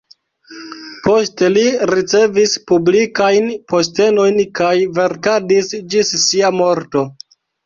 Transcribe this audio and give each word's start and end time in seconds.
Poste 1.07 1.49
li 1.51 1.65
ricevis 1.91 2.55
publikajn 2.71 3.51
postenojn 3.75 4.41
kaj 4.61 4.71
verkadis 4.97 5.71
ĝis 5.93 6.17
sia 6.25 6.53
morto. 6.63 7.07